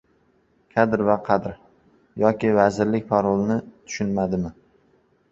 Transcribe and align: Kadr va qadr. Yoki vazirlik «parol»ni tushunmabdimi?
Kadr 0.75 1.01
va 1.09 1.17
qadr. 1.27 1.51
Yoki 2.23 2.49
vazirlik 2.55 3.05
«parol»ni 3.11 3.57
tushunmabdimi? 3.67 4.51